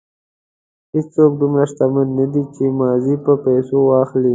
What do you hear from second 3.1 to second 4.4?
په پیسو واخلي.